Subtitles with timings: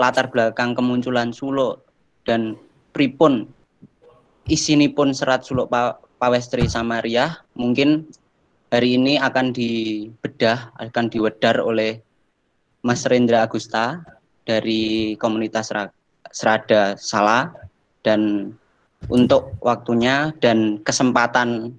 [0.00, 1.84] latar belakang kemunculan suluk
[2.24, 2.56] dan
[2.96, 3.44] pripun?
[4.48, 8.08] Isinipun serat suluk pa Pawestri Samaria mungkin
[8.72, 12.00] hari ini akan dibedah, akan diwedar oleh
[12.84, 14.00] Mas Rendra Agusta
[14.48, 15.72] dari komunitas
[16.32, 17.52] Serada Salah
[18.04, 18.52] dan
[19.12, 21.76] untuk waktunya dan kesempatan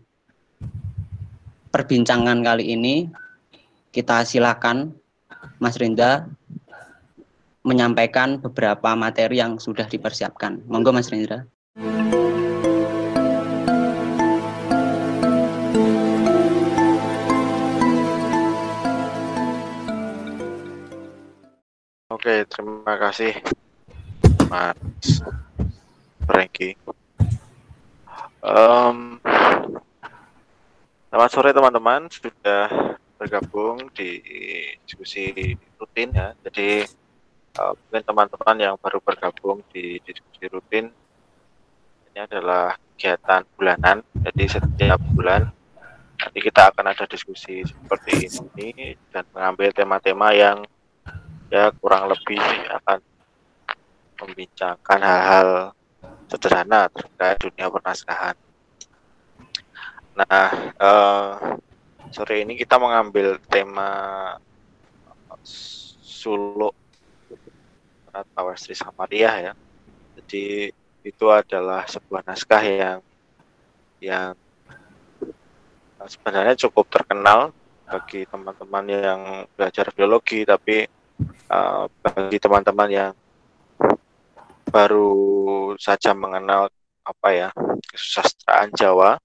[1.74, 3.10] perbincangan kali ini
[3.90, 4.94] kita silakan
[5.58, 6.30] Mas Rendra
[7.66, 10.62] menyampaikan beberapa materi yang sudah dipersiapkan.
[10.70, 11.50] Monggo Mas Rendra.
[22.14, 23.34] Oke, terima kasih
[24.48, 25.22] Mas
[26.26, 26.78] Franky.
[28.46, 29.18] Um,
[31.10, 32.70] selamat sore teman-teman, sudah
[33.18, 34.22] bergabung di
[34.86, 36.38] diskusi rutin ya.
[36.46, 36.86] Jadi
[37.60, 40.86] uh, mungkin teman-teman yang baru bergabung di diskusi rutin
[42.12, 45.52] ini adalah kegiatan bulanan jadi setiap bulan
[46.16, 50.64] nanti kita akan ada diskusi seperti ini dan mengambil tema-tema yang
[51.52, 52.40] ya kurang lebih
[52.72, 53.00] akan
[54.24, 55.50] membincangkan hal-hal
[56.32, 58.36] sederhana terkait dunia pernaskahan.
[60.16, 60.50] Nah,
[60.80, 61.60] uh,
[62.10, 63.92] sore ini kita mengambil tema
[65.46, 66.74] suluk
[68.24, 69.54] Power Sri Samaria ya.
[70.16, 70.72] Jadi
[71.06, 73.00] itu adalah sebuah naskah yang
[74.00, 74.34] yang
[76.06, 77.54] sebenarnya cukup terkenal
[77.86, 79.22] bagi teman-teman yang
[79.54, 80.90] belajar biologi tapi
[81.54, 83.14] uh, bagi teman-teman yang
[84.70, 85.14] baru
[85.78, 86.68] saja mengenal
[87.06, 87.50] apa ya
[87.86, 89.22] kesusastraan Jawa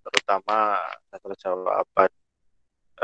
[0.00, 0.80] terutama
[1.12, 2.10] sastra Jawa abad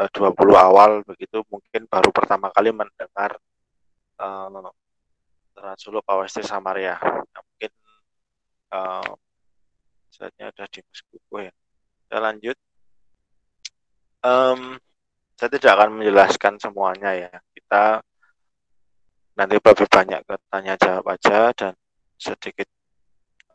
[0.00, 3.36] eh, uh, 20 awal begitu mungkin baru pertama kali mendengar
[4.16, 4.48] uh,
[5.56, 7.00] Serat Solo Samaria.
[7.00, 7.72] Nah, mungkin
[8.76, 9.08] uh,
[10.12, 11.52] saatnya ada di buku ya.
[12.04, 12.56] Kita lanjut.
[14.20, 14.76] Um,
[15.32, 17.32] saya tidak akan menjelaskan semuanya ya.
[17.56, 18.04] Kita
[19.36, 21.72] nanti lebih banyak ke tanya jawab aja dan
[22.20, 22.69] sedikit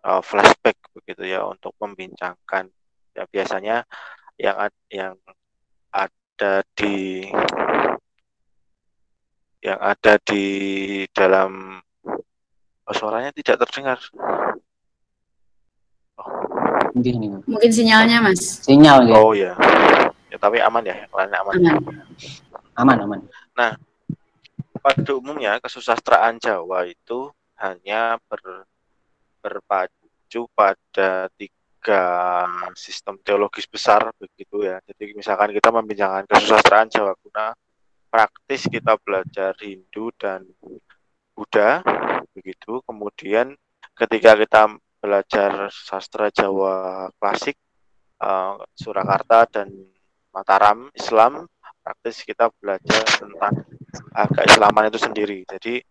[0.01, 2.69] uh, flashback begitu ya untuk membincangkan
[3.13, 3.85] ya biasanya
[4.41, 5.13] yang ad, yang
[5.93, 7.29] ada di
[9.61, 10.45] yang ada di
[11.13, 11.77] dalam
[12.91, 13.95] Oh, suaranya tidak terdengar.
[16.19, 16.27] Oh.
[16.91, 18.67] Mungkin, Mungkin sinyalnya, Mas.
[18.67, 19.15] Sinyal ya.
[19.15, 19.55] Oh ya.
[20.27, 21.53] Ya tapi aman ya, lainnya aman.
[21.55, 21.95] Aman.
[22.75, 23.19] Aman, aman.
[23.55, 23.79] Nah,
[24.83, 27.31] pada umumnya kesusastraan Jawa itu
[27.63, 28.67] hanya ber,
[29.39, 32.03] berpacu pada tiga
[32.75, 34.83] sistem teologis besar begitu ya.
[34.83, 37.55] Jadi misalkan kita membincangkan kesusastraan Jawa kuna,
[38.11, 40.43] praktis kita belajar Hindu dan
[41.41, 41.81] Buddha
[42.37, 42.85] begitu.
[42.85, 43.57] Kemudian
[43.97, 44.69] ketika kita
[45.01, 47.57] belajar sastra Jawa klasik
[48.21, 49.73] uh, Surakarta dan
[50.29, 51.49] Mataram Islam
[51.81, 53.65] praktis kita belajar tentang
[54.13, 55.41] agak Islaman itu sendiri.
[55.49, 55.81] Jadi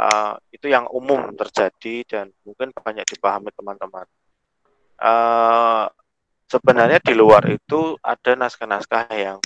[0.00, 4.08] uh, itu yang umum terjadi dan mungkin banyak dipahami teman-teman.
[4.96, 5.92] Uh,
[6.48, 9.38] sebenarnya di luar itu ada naskah-naskah yang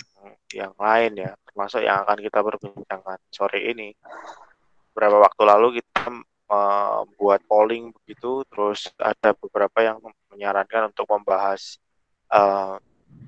[0.54, 3.90] yang lain ya, termasuk yang akan kita perbincangkan sore ini
[4.90, 6.10] beberapa waktu lalu kita
[6.50, 10.02] membuat polling begitu, terus ada beberapa yang
[10.34, 11.78] menyarankan untuk membahas
[12.30, 12.76] uh,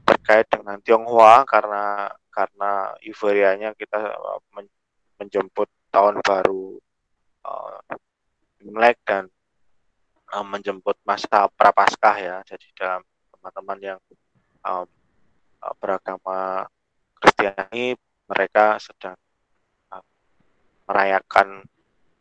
[0.07, 3.99] terkait dengan Tionghoa karena karena euforianya kita
[4.57, 4.67] men
[5.23, 6.83] menjemput tahun baru
[7.47, 7.79] uh,
[8.67, 9.31] Imlek dan
[10.35, 12.37] uh, menjemput masa prapaskah ya.
[12.43, 14.01] Jadi dalam teman-teman yang
[14.67, 14.87] um,
[15.79, 16.67] beragama
[17.23, 17.95] Kristiani
[18.27, 19.15] mereka sedang
[20.87, 21.63] merayakan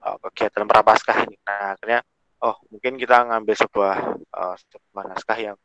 [0.03, 1.37] uh, kegiatan prapaskah ini.
[1.45, 1.99] Nah, akhirnya
[2.41, 3.95] oh mungkin kita ngambil sebuah
[4.33, 4.55] uh,
[5.05, 5.57] naskah yang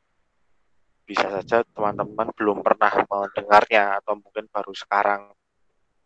[1.07, 5.31] bisa saja teman-teman belum pernah mendengarnya atau mungkin baru sekarang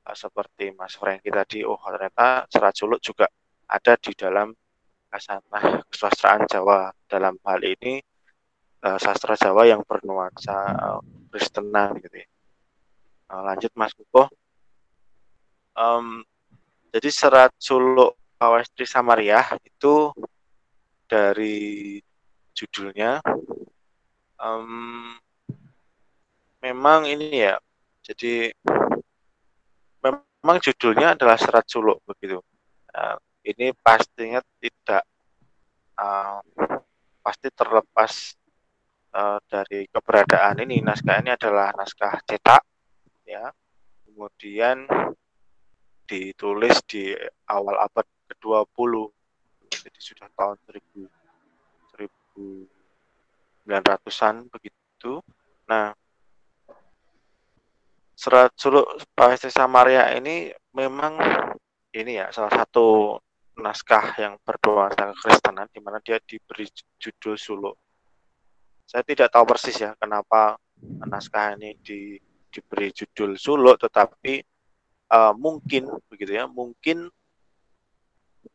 [0.06, 3.26] uh, seperti Mas Franky tadi oh ternyata serat suluk juga
[3.70, 4.52] ada di dalam
[5.10, 7.98] kasanah kesusastraan Jawa dalam hal ini
[8.86, 11.00] uh, sastra Jawa yang bernuansa uh,
[11.98, 12.28] gitu ya.
[13.30, 14.26] Uh, lanjut Mas Kuko.
[15.78, 16.26] Um,
[16.90, 20.10] jadi serat suluk Pawestri Samaria itu
[21.06, 21.98] dari
[22.56, 23.22] judulnya
[24.40, 25.14] um,
[26.64, 27.56] memang ini ya.
[28.00, 28.48] Jadi
[30.00, 32.40] memang judulnya adalah serat suluk begitu.
[32.90, 33.16] Uh,
[33.46, 35.04] ini pastinya tidak
[36.00, 36.40] uh,
[37.20, 38.12] pasti terlepas
[39.14, 42.62] uh, dari keberadaan ini naskah ini adalah naskah cetak
[43.28, 43.52] ya
[44.08, 44.90] kemudian
[46.10, 47.14] ditulis di
[47.46, 48.92] awal abad ke-20
[49.70, 51.06] jadi sudah tahun 1000
[53.70, 55.22] 1900-an begitu.
[55.70, 55.94] Nah,
[58.18, 61.14] serat suluk Pawesti Samaria ini memang
[61.94, 63.16] ini ya salah satu
[63.60, 66.66] naskah yang bernuansa kekristenan di mana dia diberi
[66.98, 67.76] judul suluk.
[68.88, 70.58] Saya tidak tahu persis ya kenapa
[71.06, 72.18] naskah ini di,
[72.50, 74.42] diberi judul suluk, tetapi
[75.10, 77.10] uh, mungkin begitu ya, mungkin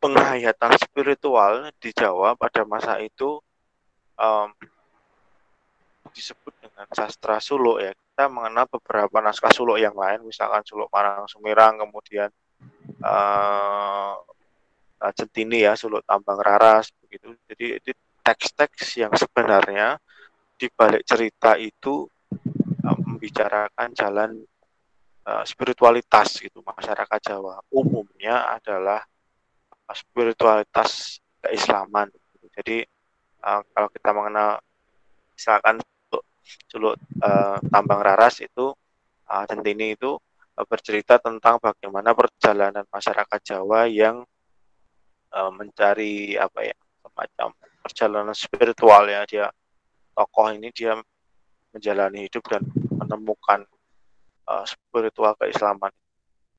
[0.01, 3.37] penghayatan spiritual di Jawa pada masa itu
[4.17, 4.49] um,
[6.15, 7.91] disebut dengan sastra suluk ya.
[7.93, 12.31] Kita mengenal beberapa naskah suluk yang lain, misalkan suluk Parang Sumirang, kemudian
[13.03, 14.15] uh,
[15.13, 17.35] Centini ya, suluk Tambang Raras begitu.
[17.45, 17.91] Jadi itu
[18.25, 20.01] teks-teks yang sebenarnya
[20.55, 22.07] di balik cerita itu
[22.81, 24.31] membicarakan jalan
[25.25, 27.57] spiritualitas gitu masyarakat Jawa.
[27.73, 29.01] Umumnya adalah
[29.93, 32.09] spiritualitas keislaman.
[32.55, 32.85] Jadi
[33.45, 34.61] uh, kalau kita mengenal
[35.33, 35.81] misalkan
[36.69, 38.73] Suluk uh, Tambang Raras itu
[39.29, 40.17] uh, Centini itu
[40.57, 44.21] uh, bercerita tentang bagaimana perjalanan masyarakat Jawa yang
[45.33, 47.49] uh, mencari apa ya semacam
[47.81, 49.45] perjalanan spiritual ya dia
[50.15, 50.97] tokoh ini dia
[51.75, 52.63] menjalani hidup dan
[52.93, 53.67] menemukan
[54.49, 55.91] uh, spiritual keislaman.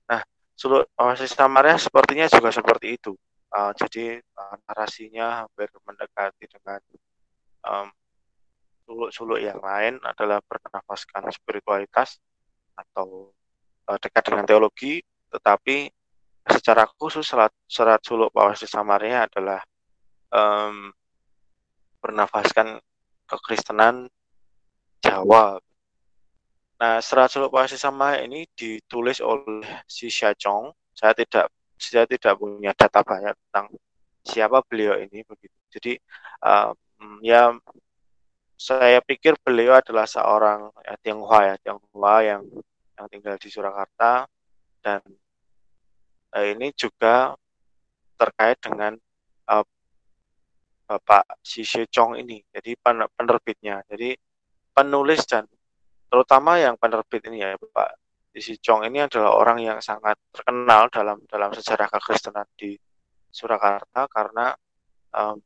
[0.06, 0.22] Nah,
[0.56, 3.12] Suluk Oasis Samaria sepertinya juga seperti itu.
[3.52, 6.80] Uh, jadi uh, narasinya hampir mendekati dengan
[7.64, 7.88] um,
[8.86, 12.18] suluk-suluk yang lain adalah bernafaskan spiritualitas
[12.78, 13.34] atau
[13.90, 15.90] uh, dekat dengan teologi, tetapi
[16.46, 19.58] secara khusus serat, serat suluk Pawasi Samaria adalah
[20.30, 20.94] um,
[21.98, 22.78] bernafaskan
[23.26, 24.06] kekristenan
[25.02, 25.58] Jawa.
[26.76, 30.73] Nah, serat suluk Pawasi Samaria ini ditulis oleh si Chong.
[30.93, 33.67] Saya tidak saya tidak punya data banyak tentang
[34.25, 35.56] siapa beliau ini begitu.
[35.73, 35.93] Jadi
[36.44, 37.52] um, ya
[38.56, 42.43] saya pikir beliau adalah seorang ya, Tionghoa ya Tionghoa yang
[42.96, 44.25] yang tinggal di Surakarta
[44.81, 45.00] dan
[46.32, 47.37] eh, ini juga
[48.17, 48.96] terkait dengan
[49.52, 49.64] uh,
[50.88, 54.17] Bapak Xi Chong ini jadi penerbitnya jadi
[54.72, 55.44] penulis dan
[56.06, 57.99] terutama yang penerbit ini ya Bapak
[58.37, 62.76] Xi Chong ini adalah orang yang sangat terkenal dalam dalam sejarah kekristenan di
[63.32, 64.53] Surakarta karena
[65.17, 65.37] um,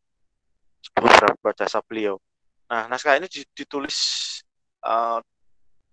[0.95, 2.19] beberapa jasa beliau
[2.71, 3.99] Nah, naskah ini ditulis
[4.87, 5.19] uh,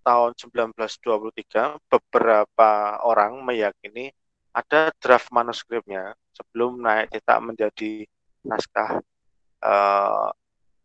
[0.06, 1.90] tahun 1923.
[1.90, 4.14] Beberapa orang meyakini
[4.54, 8.06] ada draft manuskripnya sebelum naik cetak menjadi
[8.46, 9.02] naskah
[9.66, 10.30] uh,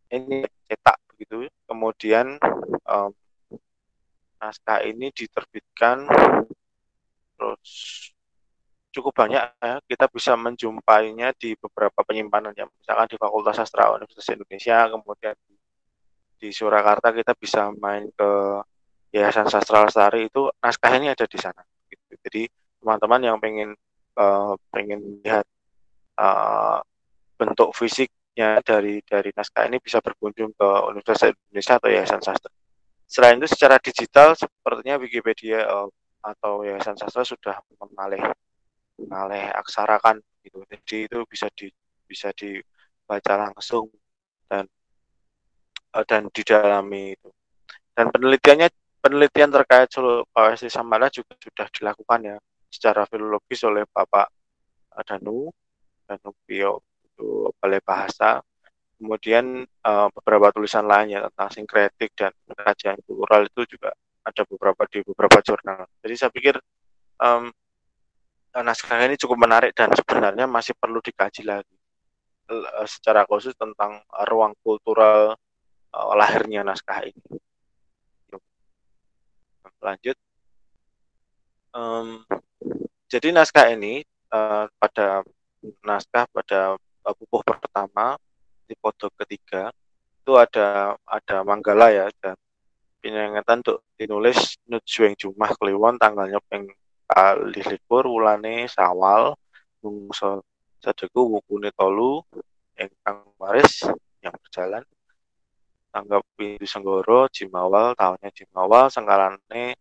[0.08, 1.52] ini cetak begitu.
[1.68, 2.40] Kemudian
[2.88, 3.12] um,
[4.42, 6.10] naskah ini diterbitkan
[7.38, 7.70] terus
[8.90, 14.34] cukup banyak ya kita bisa menjumpainya di beberapa penyimpanan ya misalkan di Fakultas Sastra Universitas
[14.34, 15.54] Indonesia kemudian di
[16.42, 18.30] di Surakarta kita bisa main ke
[19.14, 21.62] Yayasan Sastra Lestari itu naskah ini ada di sana.
[21.86, 22.18] Gitu.
[22.18, 22.42] Jadi
[22.82, 23.78] teman-teman yang pengen
[24.18, 25.46] uh, pengen lihat
[26.18, 26.82] uh,
[27.38, 32.50] bentuk fisiknya dari dari naskah ini bisa berkunjung ke Universitas Indonesia atau Yayasan Sastra.
[33.12, 35.88] Selain itu secara digital sepertinya Wikipedia uh,
[36.24, 38.24] atau Yayasan Sastra sudah mengalih
[38.96, 40.64] mengalih aksarakan gitu.
[40.64, 41.68] Jadi itu bisa di
[42.08, 43.92] bisa dibaca langsung
[44.48, 44.64] dan
[45.92, 47.28] uh, dan didalami itu.
[47.92, 48.72] Dan penelitiannya
[49.04, 52.36] penelitian terkait Solo KWSI Samara juga sudah dilakukan ya
[52.72, 54.32] secara filologis oleh Bapak
[55.04, 55.52] Danu
[56.08, 58.40] Danu Pio itu balai bahasa
[59.02, 63.90] kemudian uh, beberapa tulisan lainnya tentang sinkretik dan kerajaan kultural itu juga
[64.22, 66.54] ada beberapa di beberapa jurnal jadi saya pikir
[67.18, 67.50] um,
[68.54, 71.74] naskah ini cukup menarik dan sebenarnya masih perlu dikaji lagi
[72.84, 75.36] secara khusus tentang ruang kultural
[75.92, 77.22] uh, lahirnya naskah ini.
[79.82, 80.16] Lanjut.
[81.72, 82.22] Um,
[83.08, 85.24] jadi naskah ini uh, pada
[85.80, 88.20] naskah pada uh, pupuh pertama
[88.72, 89.68] di foto ketiga
[90.24, 92.40] itu ada ada manggala ya dan
[93.04, 96.72] penyengatan untuk dinulis nut jueng jumah kliwon tanggalnya peng
[97.04, 99.36] kali likur wulane sawal
[99.84, 100.40] mungso
[100.80, 102.24] sadeku wukune tolu
[102.78, 103.84] engkang waris
[104.22, 104.82] yang berjalan.
[105.92, 109.76] Tanggap pintu senggoro Jimawal tahunnya Jimawal sengkalane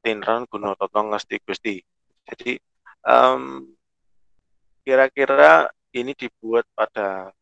[0.00, 1.76] Tinran Gunung Totong Ngesti Gusti.
[2.24, 2.56] Jadi
[3.04, 3.68] um,
[4.80, 7.34] kira-kira ini dibuat pada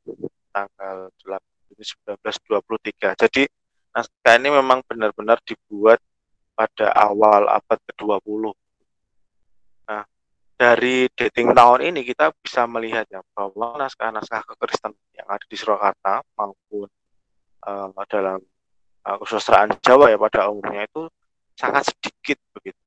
[0.66, 3.42] tanggal 1923 jadi
[3.94, 6.02] naskah ini memang benar-benar dibuat
[6.58, 8.50] pada awal abad ke-20
[9.86, 10.02] nah
[10.58, 16.26] dari dating tahun ini kita bisa melihat ya bahwa naskah-naskah kekristenan yang ada di Surakarta
[16.34, 16.90] maupun
[17.62, 18.42] uh, dalam
[19.06, 21.06] uh, kesusastraan Jawa ya pada umumnya itu
[21.54, 22.78] sangat sedikit begitu.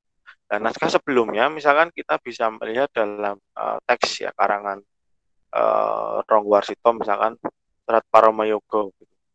[0.52, 4.84] Dan naskah sebelumnya misalkan kita bisa melihat dalam uh, teks ya karangan
[5.56, 7.40] uh, Rongwarsito misalkan
[7.92, 8.88] Serat Paramayoga.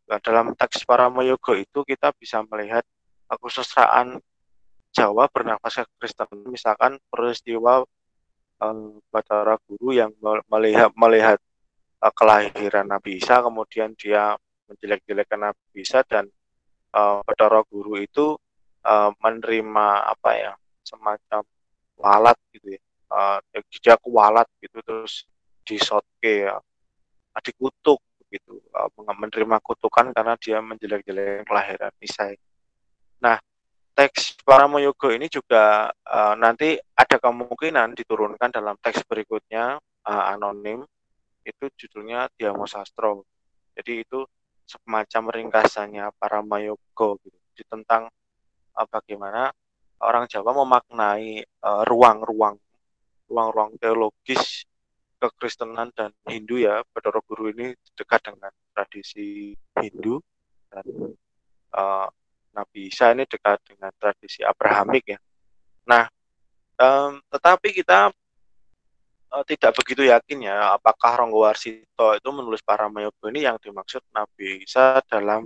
[0.09, 2.81] Nah, dalam teks Paramayoga itu kita bisa melihat
[3.29, 4.17] kesusastraan
[4.89, 6.25] Jawa bernafas Kristen.
[6.49, 7.85] Misalkan peristiwa
[8.57, 10.09] uh, Batara Guru yang
[10.49, 11.37] melihat melihat
[12.01, 14.33] uh, kelahiran Nabi Isa kemudian dia
[14.65, 16.25] menjelek-jelekan Nabi Isa dan
[16.97, 18.41] uh, Batara Guru itu
[18.89, 21.45] uh, menerima apa ya semacam
[21.93, 22.81] walat gitu ya.
[23.05, 23.37] Uh,
[23.69, 25.29] dia kualat gitu terus
[25.61, 26.57] disotke ya.
[27.37, 32.35] Dikutuk gitu uh, menerima kutukan karena dia menjelek-jelekan kelahiran Isa
[33.17, 33.39] nah
[33.97, 40.85] teks Paramoyogo ini juga uh, nanti ada kemungkinan diturunkan dalam teks berikutnya uh, anonim
[41.41, 43.25] itu judulnya Diamo Sastro.
[43.73, 44.21] Jadi itu
[44.69, 47.63] semacam ringkasannya Paramoyogo gitu.
[47.65, 48.05] tentang
[48.77, 49.49] uh, bagaimana
[50.05, 51.41] orang Jawa memaknai
[51.89, 52.65] ruang-ruang uh,
[53.33, 54.61] ruang-ruang teologis
[55.17, 56.85] kekristenan dan Hindu ya.
[56.93, 60.21] Bedoro Guru ini dekat dengan tradisi Hindu
[60.69, 60.85] dan
[61.73, 62.07] uh,
[62.53, 65.19] Nabi Isa ini dekat dengan tradisi Abrahamik ya.
[65.85, 66.09] Nah,
[66.81, 68.09] um, tetapi kita
[69.33, 74.01] uh, tidak begitu yakin ya apakah Ronggo Warsito itu menulis para Mayobo ini yang dimaksud
[74.13, 75.45] Nabi Isa dalam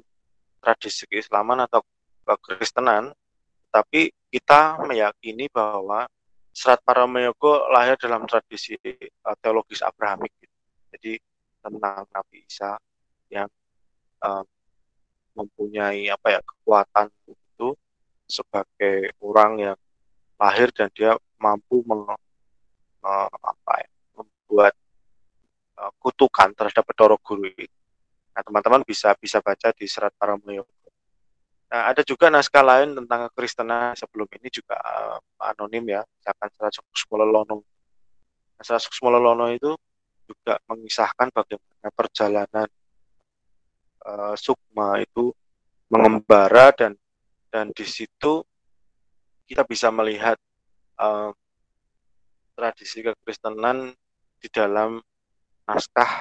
[0.61, 1.81] tradisi keislaman atau
[2.23, 3.11] kekristenan.
[3.71, 6.03] Tapi kita meyakini bahwa
[6.51, 10.35] Serat Paramayogo lahir dalam tradisi uh, teologis Abrahamik.
[10.35, 10.57] Gitu.
[10.91, 11.13] Jadi
[11.63, 12.75] tentang Nabi Isa
[13.31, 13.47] yang
[14.19, 14.43] uh,
[15.31, 17.67] mempunyai apa ya kekuatan itu
[18.27, 19.77] sebagai orang yang
[20.35, 23.89] lahir dan dia mampu meng, uh, apa ya,
[24.19, 24.73] membuat
[25.79, 27.77] uh, kutukan terhadap Bedoro Guru itu.
[28.31, 30.63] Nah, teman-teman bisa bisa baca di Serat Paramoyo.
[31.71, 36.73] Nah, ada juga naskah lain tentang kekristenan sebelum ini juga uh, anonim ya, misalkan Serat
[36.75, 37.63] Suksmololono.
[38.59, 39.71] Nah, Serat Suksmololono itu
[40.27, 42.67] juga mengisahkan bagaimana perjalanan
[44.03, 45.31] uh, sukma itu
[45.87, 46.91] mengembara dan
[47.47, 48.43] dan di situ
[49.47, 50.35] kita bisa melihat
[50.99, 51.31] uh,
[52.55, 53.95] tradisi kekristenan
[54.43, 54.99] di dalam
[55.63, 56.19] naskah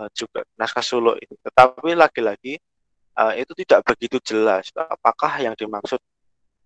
[0.00, 1.36] uh, juga naskah Solo ini.
[1.44, 2.56] Tetapi lagi-lagi
[3.18, 6.00] uh, itu tidak begitu jelas apakah yang dimaksud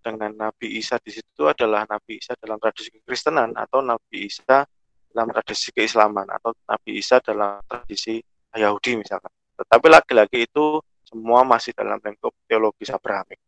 [0.06, 4.62] dengan Nabi Isa di situ adalah Nabi Isa dalam tradisi kekristenan atau Nabi Isa
[5.10, 8.22] dalam tradisi keislaman atau Nabi Isa dalam tradisi
[8.54, 9.32] Yahudi misalkan.
[9.56, 13.40] Tetapi lagi-lagi itu semua masih dalam lingkup teologis Abrahamik.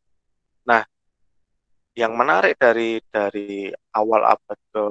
[0.67, 0.83] Nah,
[1.95, 4.85] yang menarik dari dari awal abad ke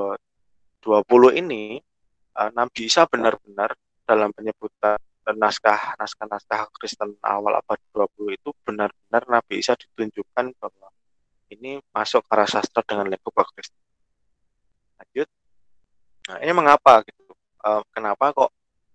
[0.84, 1.80] 20 ini
[2.38, 3.76] uh, Nabi Isa benar-benar
[4.08, 4.96] dalam penyebutan
[5.36, 10.88] naskah naskah naskah Kristen awal abad 20 itu benar-benar Nabi Isa ditunjukkan bahwa
[11.52, 13.80] ini masuk ke arah sastra dengan lingkup Kristen.
[15.00, 15.28] Lanjut.
[16.28, 17.32] Nah, ini mengapa gitu?
[17.64, 18.52] Uh, kenapa kok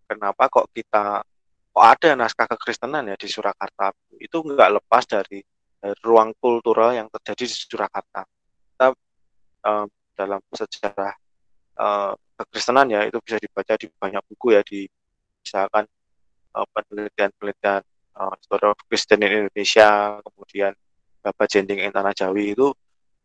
[0.08, 1.24] kenapa kok kita
[1.72, 5.40] kok ada naskah kekristenan ya di Surakarta itu nggak lepas dari,
[5.80, 8.22] dari ruang kultural yang terjadi di Surakarta
[8.72, 8.86] kita
[9.64, 11.12] uh, dalam sejarah
[11.80, 12.12] uh,
[12.44, 14.84] kekristenan ya itu bisa dibaca di banyak buku ya di
[15.42, 15.88] misalkan
[16.52, 17.82] penelitian-penelitian
[18.16, 20.72] uh, historia Kristen di Indonesia kemudian
[21.22, 22.68] Bapak Jending in Tanah Jawi itu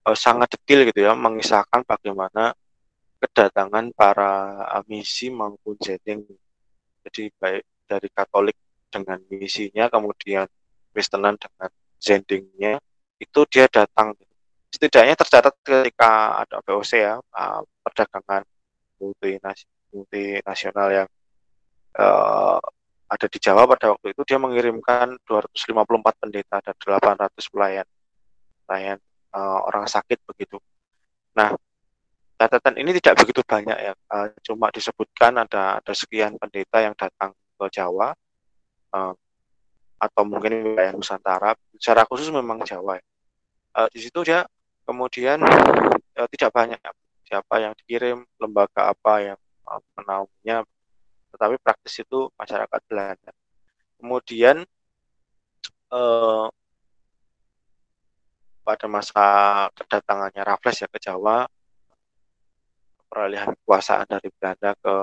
[0.08, 2.56] uh, sangat detail gitu ya mengisahkan bagaimana
[3.18, 6.22] kedatangan para misi maupun jending
[7.08, 8.58] jadi baik dari Katolik
[8.92, 10.48] dengan misinya, kemudian
[10.92, 11.70] Kristenan dengan
[12.04, 12.84] zendingnya,
[13.16, 14.12] itu dia datang.
[14.68, 18.44] Setidaknya tercatat ketika ada VOC ya, uh, perdagangan
[19.00, 21.08] multinasional yang
[23.08, 27.88] ada di Jawa pada waktu itu dia mengirimkan 254 pendeta dan 800 pelayan
[28.68, 29.00] pelayan
[29.32, 30.60] uh, orang sakit begitu.
[31.40, 31.56] Nah,
[32.36, 37.32] catatan ini tidak begitu banyak ya, uh, cuma disebutkan ada ada sekian pendeta yang datang
[37.32, 38.12] ke Jawa
[38.92, 39.14] uh,
[39.98, 43.06] atau mungkin wilayah Nusantara secara khusus memang Jawa ya.
[43.82, 44.46] uh, di situ dia
[44.86, 46.78] kemudian uh, tidak banyak
[47.26, 50.68] siapa yang dikirim lembaga apa yang uh, menaunginya
[51.34, 53.32] tetapi praktis itu masyarakat Belanda
[53.98, 54.64] kemudian
[55.92, 56.48] uh,
[58.68, 59.26] pada masa
[59.80, 61.48] kedatangannya Raffles ya ke Jawa
[63.08, 64.96] peralihan kekuasaan dari Belanda ke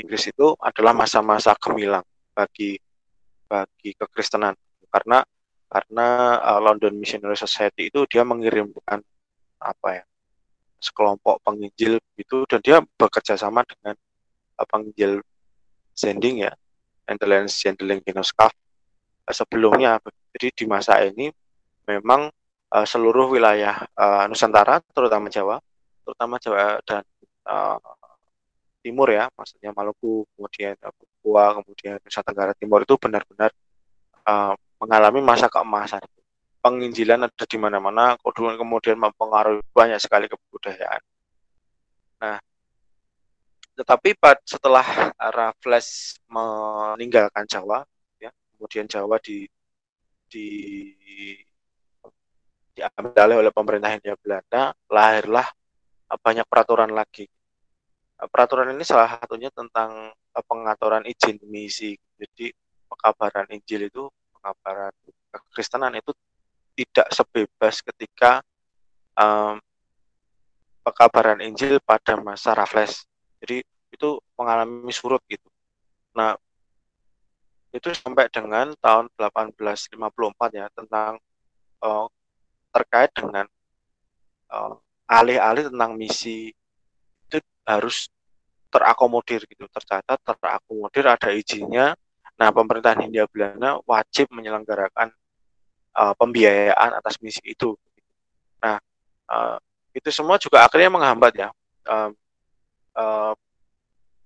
[0.00, 2.02] Inggris itu adalah masa-masa gemilang
[2.34, 2.80] bagi
[3.46, 4.56] bagi kekristenan.
[4.90, 5.20] Karena
[5.68, 9.04] karena uh, London Missionary Society itu dia mengirimkan
[9.60, 10.04] apa ya
[10.80, 13.94] sekelompok penginjil itu dan dia bekerja sama dengan
[14.58, 15.20] uh, penginjil
[15.94, 16.52] sending ya.
[17.04, 18.52] Endless Sendling Genoskaf
[19.28, 20.00] uh, sebelumnya
[20.32, 21.28] jadi di masa ini
[21.84, 22.32] memang
[22.72, 25.60] uh, seluruh wilayah uh, Nusantara terutama Jawa
[26.00, 27.04] terutama Jawa dan
[27.44, 27.76] uh,
[28.80, 33.52] Timur ya maksudnya Maluku kemudian Papua kemudian Nusa Tenggara Timur itu benar-benar
[34.28, 36.04] uh, mengalami masa keemasan.
[36.64, 41.02] Penginjilan ada di mana-mana, kemudian mempengaruhi banyak sekali kebudayaan.
[42.24, 42.40] Nah,
[43.74, 44.14] tetapi
[44.46, 47.82] setelah Raffles meninggalkan Jawa,
[48.22, 49.46] ya, kemudian Jawa di
[50.30, 50.46] di
[52.74, 55.46] diambil oleh pemerintah Hindia Belanda, lahirlah
[56.10, 57.26] banyak peraturan lagi.
[58.14, 60.10] Peraturan ini salah satunya tentang
[60.42, 61.94] pengaturan izin misi.
[62.18, 62.50] Jadi
[62.90, 64.94] pekabaran Injil itu, pekabaran
[65.30, 66.10] kekristenan itu
[66.74, 68.42] tidak sebebas ketika
[69.18, 69.58] um,
[70.82, 73.06] pekabaran Injil pada masa Raffles.
[73.44, 73.60] Jadi
[73.92, 74.10] itu
[74.40, 75.44] mengalami surut gitu.
[76.16, 76.32] Nah,
[77.76, 80.00] itu sampai dengan tahun 1854
[80.56, 81.20] ya tentang
[81.84, 82.08] uh,
[82.72, 83.44] terkait dengan
[84.48, 86.48] uh, alih-alih tentang misi
[87.28, 87.36] itu
[87.68, 88.08] harus
[88.72, 91.98] terakomodir gitu tercatat terakomodir ada izinnya
[92.34, 95.10] nah pemerintahan Hindia Belanda wajib menyelenggarakan
[95.94, 97.78] uh, pembiayaan atas misi itu.
[98.58, 98.82] Nah,
[99.30, 99.56] uh,
[99.94, 101.48] itu semua juga akhirnya menghambat ya
[101.86, 102.10] uh,
[102.94, 103.34] uh,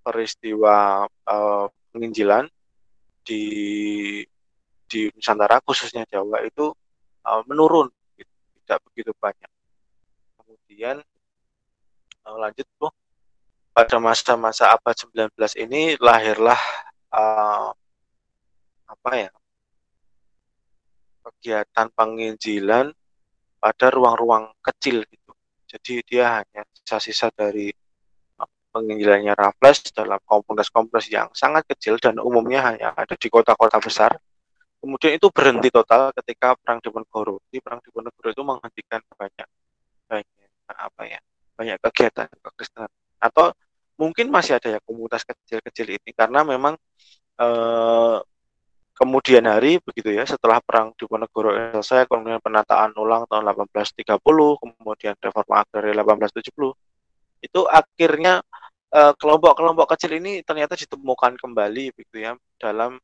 [0.05, 2.49] peristiwa uh, penginjilan
[3.25, 3.45] di
[4.89, 6.73] di Nusantara khususnya Jawa itu
[7.29, 8.33] uh, menurun, gitu.
[8.65, 9.51] tidak begitu banyak.
[10.41, 10.97] Kemudian
[12.25, 12.93] uh, lanjut tuh
[13.77, 16.59] pada masa-masa abad 19 ini lahirlah
[17.13, 17.71] uh,
[18.89, 19.31] apa ya
[21.29, 22.91] kegiatan penginjilan
[23.61, 25.33] pada ruang-ruang kecil gitu.
[25.69, 27.69] Jadi dia hanya sisa-sisa dari
[28.73, 34.17] penginjilannya Raffles dalam komunitas-komunitas yang sangat kecil dan umumnya hanya ada di kota-kota besar.
[34.79, 37.43] Kemudian itu berhenti total ketika perang Diponegoro.
[37.51, 39.49] Di perang Diponegoro itu menghentikan banyak
[40.09, 41.21] banyak apa ya
[41.59, 43.51] banyak kegiatan kekristenan atau
[43.99, 46.79] mungkin masih ada ya komunitas kecil-kecil ini karena memang
[47.41, 48.19] eh,
[48.95, 54.23] kemudian hari begitu ya setelah perang Diponegoro selesai kemudian penataan ulang tahun 1830
[54.63, 56.75] kemudian reforma agraria 1870
[57.39, 58.43] itu akhirnya
[58.91, 62.99] eh, kelompok-kelompok uh, kecil ini ternyata ditemukan kembali begitu ya dalam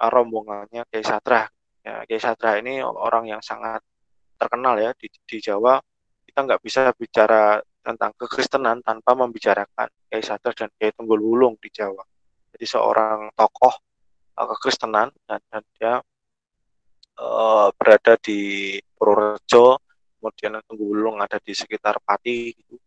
[0.00, 1.44] uh, rombongannya Kiai Satra
[1.84, 3.84] ya Kiai Satra ini orang yang sangat
[4.38, 5.78] terkenal ya di, di Jawa.
[6.24, 11.68] Kita nggak bisa bicara tentang kekristenan tanpa membicarakan Kiai Satra dan Kiai Tunggul Wulung di
[11.70, 12.02] Jawa.
[12.54, 13.74] Jadi seorang tokoh
[14.36, 15.94] uh, kekristenan dan, dan dia
[17.20, 19.78] uh, berada di Purworejo,
[20.18, 22.80] kemudian Tunggulung ada di sekitar Pati gitu.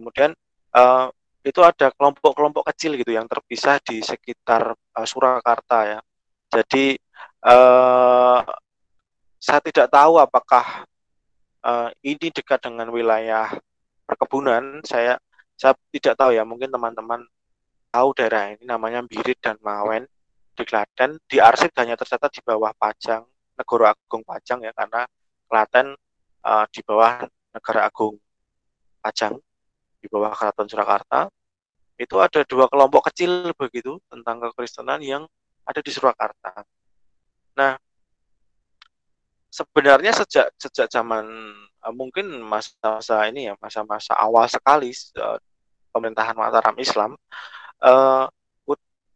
[0.00, 0.32] Kemudian
[0.72, 1.12] uh,
[1.44, 6.00] itu ada kelompok-kelompok kecil gitu yang terpisah di sekitar uh, Surakarta ya.
[6.48, 6.96] Jadi
[7.44, 8.40] uh,
[9.36, 10.88] saya tidak tahu apakah
[11.64, 13.52] uh, ini dekat dengan wilayah
[14.08, 14.80] perkebunan.
[14.88, 15.20] Saya
[15.56, 16.48] saya tidak tahu ya.
[16.48, 17.24] Mungkin teman-teman
[17.92, 20.08] tahu daerah ini namanya Birit dan Mawen
[20.54, 23.24] di Klaten di arsip hanya tercatat di bawah Pajang
[23.56, 25.04] Negara Agung Pajang ya karena
[25.50, 25.96] Klaten
[26.46, 28.16] uh, di bawah Negara Agung
[29.00, 29.40] Pajang
[30.00, 31.28] di bawah Keraton Surakarta
[32.00, 35.28] itu ada dua kelompok kecil begitu tentang kekristenan yang
[35.68, 36.64] ada di Surakarta.
[37.60, 37.76] Nah,
[39.52, 41.28] sebenarnya sejak sejak zaman
[41.84, 45.36] uh, mungkin masa-masa ini ya masa-masa awal sekali uh,
[45.92, 47.18] pemerintahan Mataram Islam
[47.84, 48.26] uh,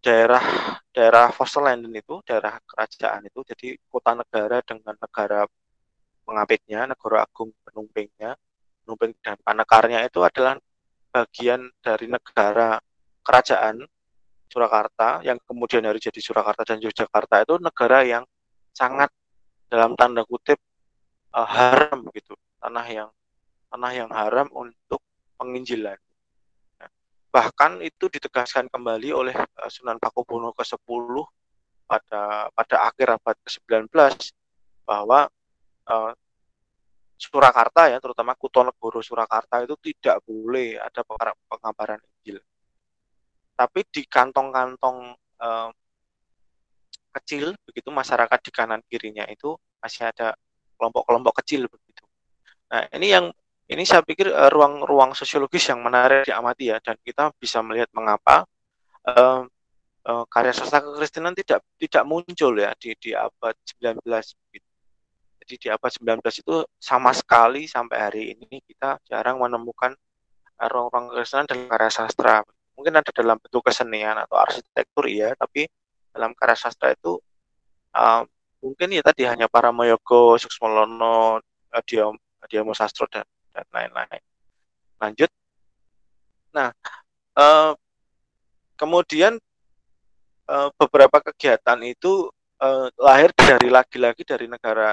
[0.05, 0.45] daerah
[0.93, 5.49] daerah Vosselen itu daerah kerajaan itu jadi kota negara dengan negara
[6.29, 8.37] pengapitnya negara agung penumpingnya
[8.85, 10.61] penumping dan panekarnya itu adalah
[11.15, 12.83] bagian dari negara
[13.23, 13.87] kerajaan
[14.51, 18.27] Surakarta yang kemudian hari jadi Surakarta dan Yogyakarta itu negara yang
[18.75, 19.11] sangat
[19.71, 20.59] dalam tanda kutip
[21.35, 22.35] uh, haram gitu.
[22.59, 23.11] Tanah yang
[23.71, 25.03] tanah yang haram untuk
[25.39, 25.99] penginjilan.
[27.35, 31.15] Bahkan itu ditegaskan kembali oleh uh, Sunan Pakubuwono ke-10
[31.91, 33.91] pada pada akhir abad ke-19
[34.87, 35.27] bahwa
[35.91, 36.13] uh,
[37.15, 41.01] Surakarta ya terutama Kutonegoro Surakarta itu tidak boleh ada
[41.49, 42.43] pengabaran Injil.
[43.55, 44.99] Tapi di kantong-kantong
[45.39, 45.71] uh,
[47.15, 50.35] kecil begitu masyarakat di kanan kirinya itu masih ada
[50.75, 52.03] kelompok-kelompok kecil begitu.
[52.75, 53.27] Nah, ini yang
[53.71, 58.45] ini saya pikir eh, ruang-ruang sosiologis yang menarik diamati ya dan kita bisa melihat mengapa
[59.09, 59.47] uh,
[60.05, 64.05] uh, karya sastra kekristenan tidak tidak muncul ya di di abad 19
[64.53, 64.64] gitu.
[65.45, 69.93] Jadi di abad 19 itu sama sekali sampai hari ini kita jarang menemukan
[70.57, 72.41] ruang-ruang kekristenan dalam karya sastra.
[72.75, 75.69] Mungkin ada dalam bentuk kesenian atau arsitektur iya, tapi
[76.17, 77.21] dalam karya sastra itu
[77.93, 78.25] uh,
[78.65, 81.45] mungkin ya tadi hanya para Mayogo, Suksmolono,
[81.85, 82.09] dia
[82.49, 84.23] Diamo Sastro dan dan lain-lain.
[85.01, 85.31] Lanjut.
[86.53, 86.71] Nah,
[87.39, 87.73] uh,
[88.77, 89.41] kemudian
[90.49, 92.29] uh, beberapa kegiatan itu
[92.61, 94.93] uh, lahir dari lagi-lagi dari negara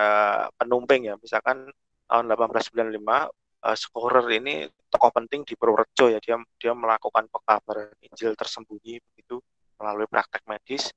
[0.56, 1.16] penumping ya.
[1.20, 1.70] Misalkan
[2.08, 6.20] tahun 1895 uh, Scorer ini tokoh penting di Purworejo ya.
[6.24, 9.38] Dia dia melakukan pekabaran Injil tersembunyi begitu
[9.78, 10.94] melalui praktek medis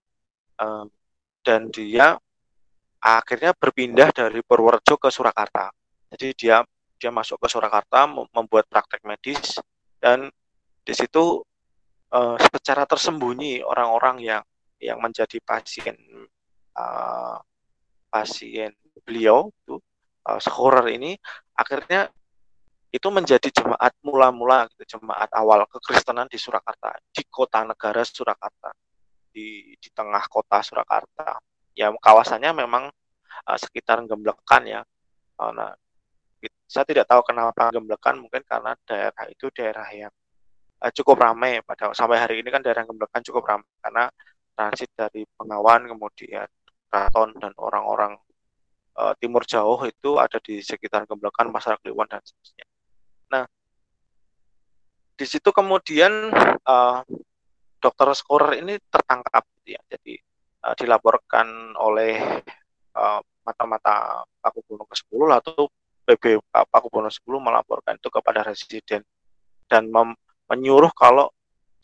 [0.60, 0.84] uh,
[1.44, 2.16] dan dia
[3.04, 5.68] akhirnya berpindah dari Purworejo ke Surakarta.
[6.14, 6.64] Jadi dia
[6.96, 9.60] dia masuk ke Surakarta membuat praktek medis
[10.00, 10.32] dan
[10.84, 11.40] di situ
[12.12, 14.42] uh, secara tersembunyi orang-orang yang
[14.80, 15.96] yang menjadi pasien
[16.78, 17.38] uh,
[18.10, 18.70] pasien
[19.02, 19.78] beliau itu
[20.26, 21.18] uh, ini
[21.54, 22.10] akhirnya
[22.94, 28.70] itu menjadi jemaat mula-mula gitu, jemaat awal kekristenan di Surakarta di kota negara Surakarta
[29.34, 31.42] di di tengah kota Surakarta.
[31.74, 32.86] Ya kawasannya memang
[33.50, 34.80] uh, sekitar Gemblekan ya.
[35.34, 35.74] Uh, nah
[36.70, 40.14] saya tidak tahu kenapa Gemblekan mungkin karena daerah itu daerah yang
[40.78, 44.06] uh, cukup ramai pada sampai hari ini kan daerah Gemblekan cukup ramai karena
[44.54, 46.46] transit dari Pengawan kemudian
[46.94, 48.14] Keraton dan orang-orang
[48.94, 52.62] uh, timur jauh itu ada di sekitar Gemblekan, Pasar Kliwon dan seterusnya.
[53.34, 53.42] Nah,
[55.18, 56.30] di situ kemudian
[56.62, 57.02] uh,
[57.82, 59.82] dokter Skorer ini tertangkap gitu ya.
[59.90, 60.22] Jadi
[60.62, 62.14] uh, dilaporkan oleh
[62.94, 65.66] uh, mata-mata Paku Buwono ke-10 atau
[66.06, 69.02] PB Paku Buwono 10 melaporkan itu kepada residen
[69.66, 69.90] dan
[70.46, 71.26] menyuruh kalau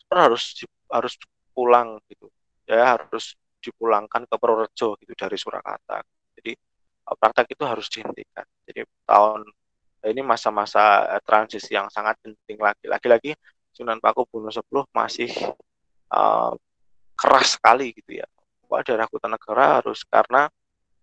[0.07, 1.19] harus harus
[1.51, 2.31] pulang gitu
[2.63, 6.01] ya harus dipulangkan ke Purworejo gitu dari Surakarta.
[6.41, 8.45] Jadi eh, praktek itu harus dihentikan.
[8.65, 9.45] Jadi tahun
[10.09, 12.85] ini masa-masa eh, transisi yang sangat penting lagi.
[12.89, 13.31] Lagi-lagi
[13.71, 15.31] Sunan Paku Buwono X masih
[16.11, 16.51] uh,
[17.15, 18.27] keras sekali gitu ya.
[18.67, 20.51] Wah daerah negara harus karena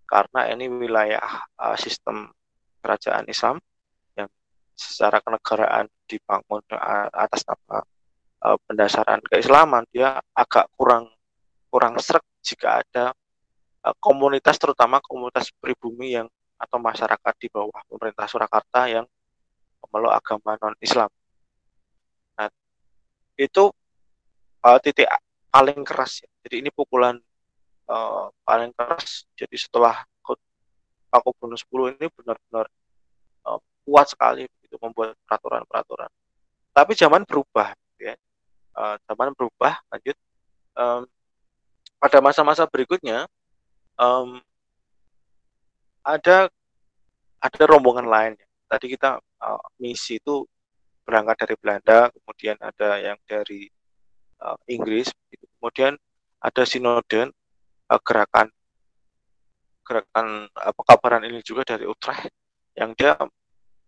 [0.05, 2.29] karena ini wilayah uh, sistem
[2.85, 3.57] kerajaan Islam
[4.16, 4.29] yang
[4.77, 6.61] secara kenegaraan dibangun
[7.12, 7.85] atas nama
[8.44, 11.12] uh, pendasaran keislaman dia agak kurang
[11.68, 13.12] kurang serak jika ada
[13.85, 16.28] uh, komunitas terutama komunitas pribumi yang
[16.59, 19.07] atau masyarakat di bawah pemerintah Surakarta yang
[19.87, 21.07] memeluk agama non Islam.
[22.35, 22.50] Nah,
[23.38, 23.70] itu
[24.66, 25.07] uh, titik
[25.54, 26.28] paling keras ya.
[26.42, 27.14] Jadi ini pukulan
[27.87, 29.24] uh, paling keras.
[29.38, 30.02] Jadi setelah
[31.09, 32.66] Paku Buwono 10 ini benar-benar
[33.48, 36.11] uh, kuat sekali begitu membuat peraturan-peraturan.
[36.76, 38.12] Tapi zaman berubah ya.
[38.76, 40.14] Uh, zaman berubah lanjut
[40.78, 41.02] um,
[41.98, 43.26] pada masa-masa berikutnya
[43.98, 44.38] um,
[46.06, 46.48] ada
[47.38, 48.32] ada rombongan lain.
[48.70, 50.46] Tadi kita uh, misi itu
[51.02, 53.66] berangkat dari Belanda, kemudian ada yang dari
[54.42, 55.44] uh, Inggris, gitu.
[55.58, 55.96] kemudian
[56.38, 57.32] ada sinode
[57.90, 58.46] uh, gerakan
[59.82, 62.28] gerakan uh, pekabaran ini juga dari Utrecht
[62.76, 63.16] yang dia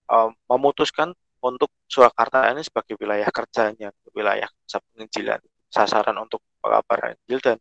[0.08, 5.40] uh, memutuskan untuk Surakarta ini sebagai wilayah kerjanya, wilayah penginjilan,
[5.72, 7.56] sasaran untuk pekabaran Injil dan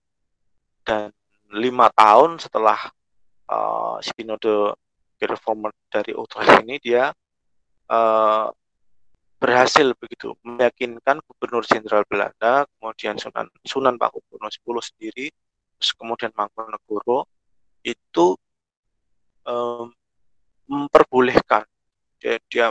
[0.90, 1.14] dan
[1.54, 2.90] lima tahun setelah
[3.46, 4.74] uh, sinode
[5.22, 7.14] reformer dari Utrecht ini dia
[7.94, 8.50] uh,
[9.38, 14.60] berhasil begitu meyakinkan Gubernur Jenderal Belanda, kemudian Sunan Sunan Pakubuwono X
[14.92, 15.30] sendiri,
[15.78, 17.30] terus kemudian Mangkunegoro
[17.86, 18.36] itu
[19.46, 19.94] um,
[20.68, 21.64] memperbolehkan
[22.20, 22.68] dia, dia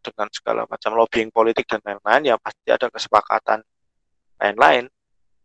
[0.00, 3.60] dengan segala macam lobbying politik dan lain-lain ya pasti ada kesepakatan
[4.40, 4.88] lain-lain.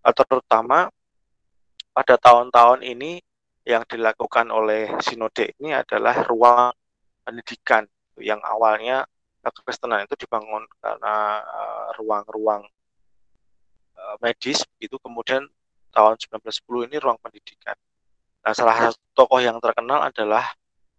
[0.05, 0.87] Terutama
[1.95, 3.23] pada tahun-tahun ini
[3.63, 6.75] yang dilakukan oleh sinode ini adalah ruang
[7.23, 7.87] pendidikan
[8.19, 9.07] yang awalnya
[9.41, 12.65] kekristenan itu dibangun karena eh, ruang-ruang
[13.93, 15.45] uh, medis itu kemudian
[15.93, 17.77] tahun 1910 ini ruang pendidikan.
[18.43, 20.45] Nah, salah satu tokoh yang terkenal adalah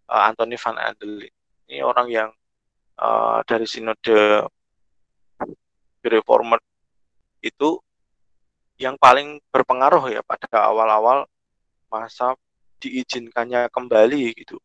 [0.09, 1.29] uh, Anthony van Andel.
[1.67, 2.29] Ini orang yang
[2.99, 4.47] uh, dari sinode
[6.01, 6.59] reformer
[7.43, 7.79] itu
[8.77, 11.25] yang paling berpengaruh ya pada awal-awal
[11.89, 12.37] masa
[12.77, 14.61] diizinkannya kembali gitu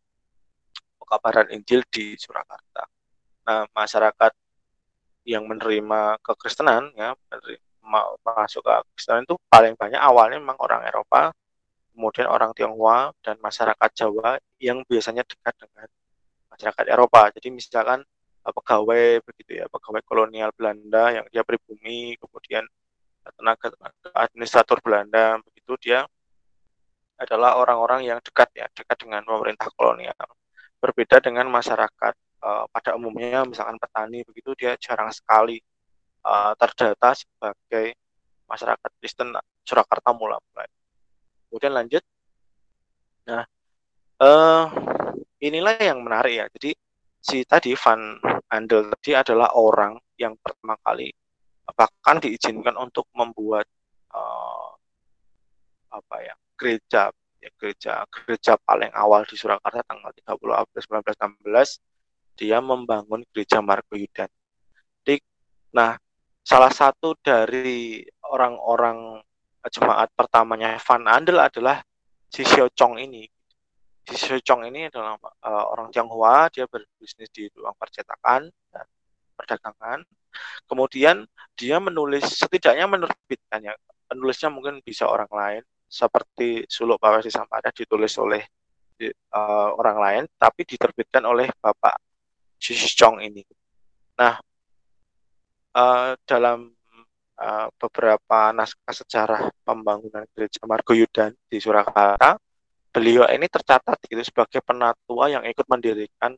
[1.12, 2.88] kabaran Injil di Surakarta.
[3.44, 4.32] Nah, masyarakat
[5.28, 11.36] yang menerima kekristenan ya menerima, masuk ke kekristenan itu paling banyak awalnya memang orang Eropa,
[11.92, 15.88] kemudian orang Tionghoa dan masyarakat Jawa yang biasanya dekat dengan
[16.48, 17.28] masyarakat Eropa.
[17.36, 18.00] Jadi misalkan
[18.42, 22.64] eh, pegawai begitu ya, pegawai kolonial Belanda yang dia pribumi, kemudian
[23.38, 26.00] tenaga, tenaga administrator Belanda begitu dia
[27.20, 30.26] adalah orang-orang yang dekat ya dekat dengan pemerintah kolonial
[30.82, 35.62] berbeda dengan masyarakat uh, pada umumnya misalkan petani begitu dia jarang sekali
[36.26, 37.94] uh, terdata sebagai
[38.50, 40.68] masyarakat Kristen Surakarta mulai.
[41.48, 42.02] Kemudian lanjut.
[43.30, 43.46] Nah,
[44.18, 44.64] uh,
[45.38, 46.46] inilah yang menarik ya.
[46.58, 46.74] Jadi
[47.22, 48.18] si tadi Van
[48.50, 51.14] Andel tadi adalah orang yang pertama kali
[51.70, 53.64] bahkan diizinkan untuk membuat
[54.10, 54.74] uh,
[55.92, 62.58] apa ya gereja ya gereja gereja paling awal di Surakarta tanggal 30 April 1916 dia
[62.58, 64.30] membangun gereja Margoyudan.
[65.72, 65.96] Nah,
[66.44, 69.24] salah satu dari orang-orang
[69.72, 71.80] jemaat pertamanya Van Andel adalah
[72.28, 73.24] si Xiao Chong ini.
[74.04, 78.86] Si Xiao Chong ini adalah uh, orang Tionghoa, dia berbisnis di ruang percetakan dan
[79.34, 80.04] perdagangan.
[80.64, 83.76] Kemudian dia menulis setidaknya menerbitkannya.
[84.08, 88.40] Penulisnya mungkin bisa orang lain seperti Suluk Pawesi Sampada ditulis oleh
[89.34, 92.00] uh, orang lain tapi diterbitkan oleh Bapak
[92.56, 93.42] Xi Chong ini.
[94.16, 94.38] Nah,
[95.76, 96.70] uh, dalam
[97.40, 102.38] uh, beberapa naskah sejarah pembangunan gereja Margoyudan di Surakarta,
[102.92, 106.36] beliau ini tercatat gitu sebagai penatua yang ikut mendirikan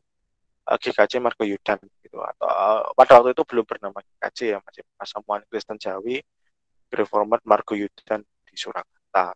[0.65, 5.77] uh, GKJ Margoyudan gitu atau pada waktu itu belum bernama GKJ ya masih Pasamuan Kristen
[5.77, 6.21] Jawi
[6.89, 9.35] Reformat Margoyudan di Surakarta.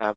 [0.00, 0.12] Nah,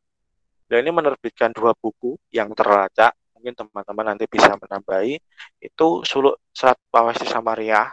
[0.68, 5.16] beliau ini menerbitkan dua buku yang terlacak, mungkin teman-teman nanti bisa menambahi,
[5.58, 7.90] itu Suluk Serat Pawesi Samaria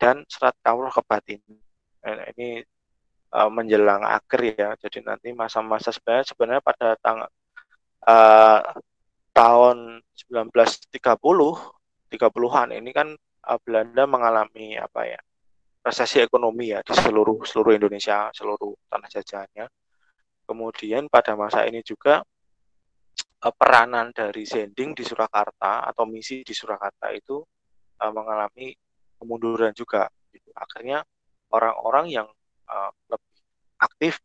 [0.00, 1.42] dan Serat Kawruh Kebatin.
[2.02, 2.64] Nah, ini
[3.34, 7.28] uh, menjelang akhir ya, jadi nanti masa-masa sebenarnya sebenarnya pada tanggal
[8.06, 8.60] uh,
[9.36, 10.00] tahun
[10.32, 15.20] 1930 30-an ini kan uh, Belanda mengalami apa ya
[15.84, 19.68] resesi ekonomi ya di seluruh seluruh Indonesia seluruh tanah jajahannya
[20.46, 22.22] Kemudian pada masa ini juga
[23.42, 27.42] uh, peranan dari Zending di Surakarta atau misi di Surakarta itu
[27.98, 28.70] uh, mengalami
[29.18, 30.06] kemunduran juga.
[30.30, 30.54] Gitu.
[30.54, 31.02] Akhirnya
[31.50, 32.28] orang-orang yang
[32.70, 33.36] uh, lebih
[33.82, 34.22] aktif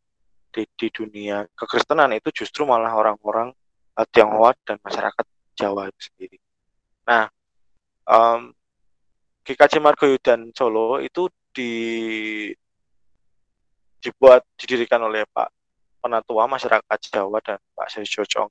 [0.53, 3.49] di, di dunia kekristenan itu justru malah orang-orang
[3.97, 5.25] uh, Tionghoa dan masyarakat
[5.55, 6.37] Jawa itu sendiri.
[7.05, 7.27] Nah,
[8.07, 8.55] um,
[9.41, 10.17] GKJ Margoyo
[10.53, 11.73] Solo itu di
[14.01, 15.49] dibuat didirikan oleh Pak
[16.01, 18.49] penatua masyarakat Jawa dan Pak Seo Chong.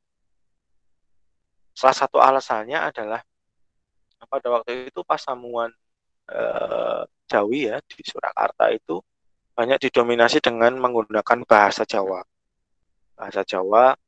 [1.74, 3.20] Salah satu alasannya adalah
[4.30, 5.74] pada waktu itu pasamuan
[6.30, 9.02] eh, Jawi ya di Surakarta itu
[9.56, 12.22] banyak didominasi dengan menggunakan bahasa Jawa.
[13.18, 13.98] Bahasa Jawa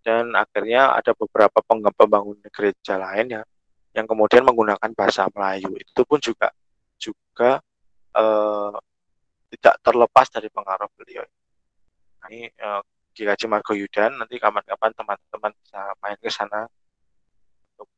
[0.00, 1.60] dan akhirnya ada beberapa
[1.96, 3.42] pembangunan gereja lain ya
[3.92, 5.74] yang kemudian menggunakan bahasa Melayu.
[5.76, 6.54] Itu pun juga
[7.00, 7.58] juga
[8.14, 8.74] eh,
[9.50, 11.26] tidak terlepas dari pengaruh beliau.
[12.30, 12.82] Ini uh,
[13.16, 16.70] GKJ Margoyudan nanti kapan-kapan teman-teman bisa main ke sana
[17.74, 17.88] untuk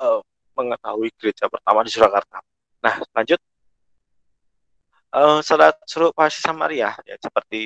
[0.00, 0.20] uh,
[0.56, 2.40] mengetahui gereja pertama di Surakarta.
[2.80, 3.40] Nah, lanjut.
[5.14, 7.62] Uh, salat suruh pasti Samaria ya seperti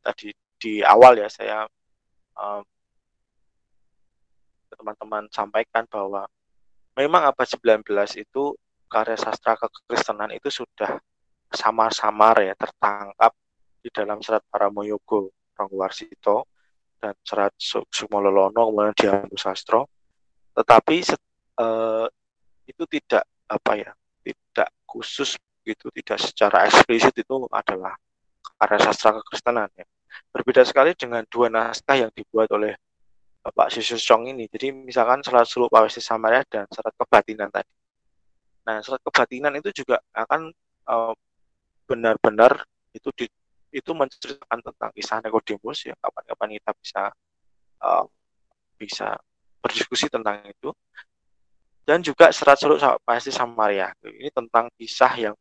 [0.00, 1.68] tadi di awal ya saya
[2.42, 2.62] um,
[4.74, 6.26] teman-teman sampaikan bahwa
[6.98, 7.86] memang abad 19
[8.18, 8.58] itu
[8.90, 11.00] karya sastra kekristenan itu sudah
[11.52, 13.32] samar-samar ya tertangkap
[13.80, 16.48] di dalam serat Paramoyogo Rangwarsito
[17.00, 17.54] dan serat
[17.90, 19.88] Sumololono kemudian Dianu Sastro.
[20.52, 20.96] Tetapi
[21.60, 22.06] uh,
[22.68, 23.90] itu tidak apa ya
[24.22, 27.94] tidak khusus gitu tidak secara eksplisit itu adalah
[28.58, 29.86] karya sastra kekristenan ya
[30.32, 32.76] berbeda sekali dengan dua naskah yang dibuat oleh
[33.42, 34.46] Bapak Sisus Chong ini.
[34.46, 37.68] Jadi misalkan serat Suluk Pawesi Samaria dan serat kebatinan tadi.
[38.62, 40.54] Nah serat kebatinan itu juga akan
[40.86, 41.14] uh,
[41.90, 42.62] benar-benar
[42.94, 43.26] itu di,
[43.74, 47.02] itu menceritakan tentang kisah Nikodemus ya kapan-kapan kita bisa
[47.82, 48.04] uh,
[48.78, 49.08] bisa
[49.58, 50.70] berdiskusi tentang itu.
[51.82, 53.90] Dan juga serat suluk pasti Samaria.
[54.06, 55.34] Ini tentang kisah yang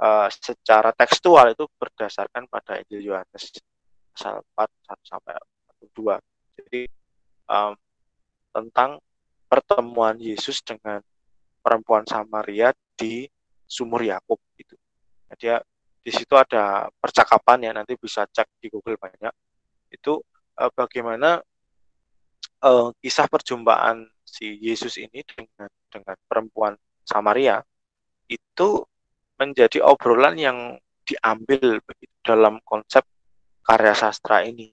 [0.00, 3.56] uh, secara tekstual itu berdasarkan pada Injil Yohanes
[4.16, 4.64] pasal 4
[4.96, 5.36] 1 sampai
[5.92, 6.16] 2
[6.56, 6.80] jadi
[7.52, 7.76] um,
[8.56, 8.96] tentang
[9.52, 11.04] pertemuan Yesus dengan
[11.60, 13.28] perempuan Samaria di
[13.68, 14.72] sumur Yakub itu
[15.28, 15.60] nah, dia
[16.06, 19.34] di situ ada percakapan ya nanti bisa cek di Google banyak.
[19.90, 20.22] Itu
[20.54, 21.42] uh, bagaimana
[22.62, 27.58] uh, kisah perjumpaan si Yesus ini dengan dengan perempuan Samaria
[28.30, 28.86] itu
[29.34, 31.82] menjadi obrolan yang diambil
[32.22, 33.02] dalam konsep
[33.66, 34.70] karya sastra ini.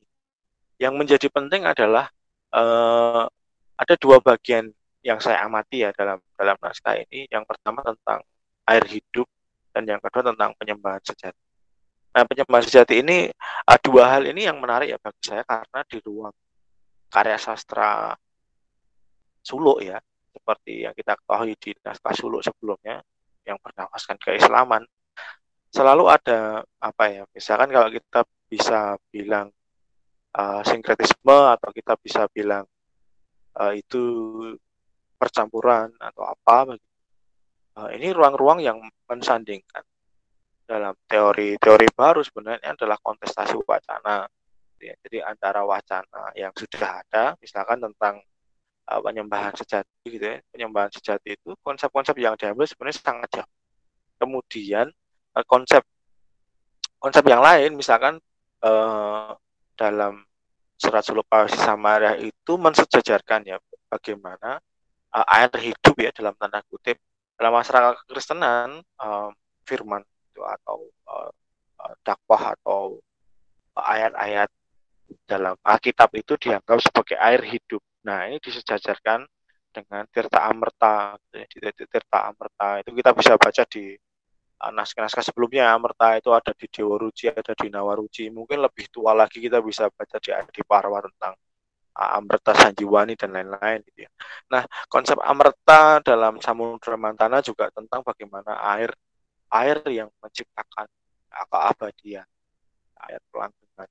[0.77, 2.13] Yang menjadi penting adalah
[2.53, 3.25] uh,
[3.73, 4.69] ada dua bagian
[5.01, 7.25] yang saya amati ya dalam dalam naskah ini.
[7.27, 8.21] Yang pertama tentang
[8.69, 9.25] air hidup
[9.73, 11.41] dan yang kedua tentang penyembahan sejati.
[12.13, 13.34] Nah, penyembahan sejati ini
[13.65, 16.36] uh, dua hal ini yang menarik ya bagi saya karena di ruang
[17.10, 18.13] karya sastra
[19.41, 19.97] suluk ya,
[20.32, 23.01] seperti yang kita ketahui di naskah suluk sebelumnya
[23.43, 24.86] yang bernafaskan keislaman.
[25.73, 28.21] selalu ada apa ya misalkan kalau kita
[28.53, 29.49] bisa bilang
[30.37, 32.69] uh, sinkretisme atau kita bisa bilang
[33.57, 34.01] uh, itu
[35.17, 36.77] percampuran atau apa
[37.81, 38.77] uh, ini ruang-ruang yang
[39.09, 39.81] mensandingkan
[40.69, 44.29] dalam teori-teori baru sebenarnya adalah kontestasi wacana
[44.77, 44.93] ya.
[45.01, 48.21] jadi antara wacana yang sudah ada misalkan tentang
[48.85, 53.51] uh, penyembahan sejati gitu ya penyembahan sejati itu konsep-konsep yang diambil sebenarnya sangat jauh
[54.21, 54.93] kemudian
[55.35, 55.81] uh, konsep
[57.01, 58.21] konsep yang lain misalkan
[58.63, 59.36] uh,
[59.76, 60.23] dalam
[60.80, 63.58] surat suluk Pawesi Samaria itu mensejajarkan ya
[63.91, 64.60] bagaimana
[65.13, 66.97] uh, air hidup ya dalam tanda kutip
[67.38, 69.30] dalam masyarakat kekristenan uh,
[69.67, 71.32] firman itu atau uh,
[72.02, 72.99] dakwah atau
[73.76, 74.49] ayat-ayat
[75.28, 77.82] dalam Alkitab itu dianggap sebagai air hidup.
[78.08, 79.28] Nah, ini disejajarkan
[79.73, 81.17] dengan Tirta Amerta.
[81.28, 83.97] Di Tirta Amerta itu kita bisa baca di
[84.71, 88.32] naskah-naskah sebelumnya Amerta itu ada di Dewa Ruci, ada di Nawaruci.
[88.32, 91.36] Mungkin lebih tua lagi kita bisa baca di Adi Parwa tentang
[91.93, 94.12] Amerta Sanjiwani dan lain-lain gitu ya.
[94.49, 98.89] Nah, konsep Amerta dalam Samudra Mantana juga tentang bagaimana air
[99.54, 100.89] air yang menciptakan
[101.30, 102.26] keabadian,
[103.10, 103.89] air pelanggan.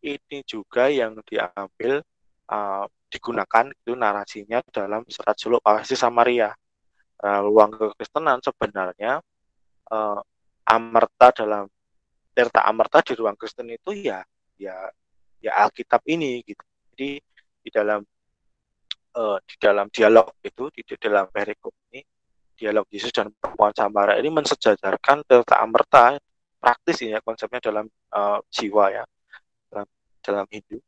[0.00, 2.04] Ini juga yang diambil
[2.52, 6.52] uh, digunakan itu narasinya dalam surat suluk Awasi Samaria.
[7.20, 9.20] Uh, ruang kekristenan sebenarnya
[9.90, 10.20] uh,
[10.66, 11.66] amerta dalam
[12.30, 14.22] Tirta Amerta di ruang Kristen itu ya
[14.56, 14.88] ya
[15.42, 16.62] ya Alkitab ini gitu.
[16.94, 17.18] Jadi
[17.60, 18.00] di dalam
[19.18, 22.00] uh, di dalam dialog itu di, dalam perikop ini
[22.54, 26.16] dialog Yesus dan perempuan Samaria ini mensejajarkan Tirta Amerta
[26.60, 29.04] praktis ini ya konsepnya dalam uh, jiwa ya
[29.72, 29.86] dalam
[30.22, 30.78] dalam Hindu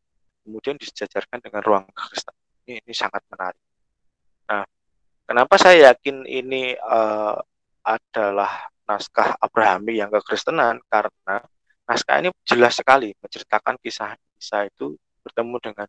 [0.47, 2.35] kemudian disejajarkan dengan ruang Kristen
[2.67, 3.63] ini, ini sangat menarik.
[4.51, 4.65] Nah,
[5.27, 7.39] kenapa saya yakin ini uh,
[7.83, 11.37] adalah naskah Abrahami yang kekristenan karena
[11.87, 15.89] naskah ini jelas sekali menceritakan kisah-kisah itu bertemu dengan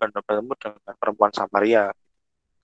[0.00, 1.92] bertemu dengan perempuan Samaria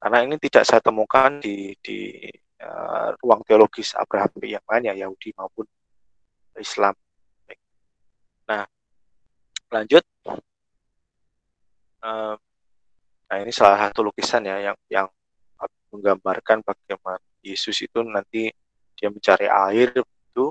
[0.00, 2.28] karena ini tidak saya temukan di di
[2.61, 5.64] uh, ruang teologis Abrahami yang lain ya Yahudi maupun
[6.56, 6.94] Islam.
[8.48, 8.64] Nah,
[9.72, 10.04] lanjut.
[12.06, 12.38] Uh,
[13.26, 15.06] nah ini salah satu lukisan ya yang yang
[15.90, 18.46] menggambarkan bagaimana Yesus itu nanti
[18.96, 20.44] dia mencari air itu